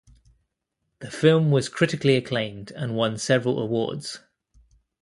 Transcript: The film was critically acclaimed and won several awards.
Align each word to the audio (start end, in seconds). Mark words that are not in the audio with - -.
The 0.97 1.11
film 1.11 1.51
was 1.51 1.69
critically 1.69 2.15
acclaimed 2.15 2.71
and 2.71 2.95
won 2.95 3.19
several 3.19 3.59
awards. 3.61 4.19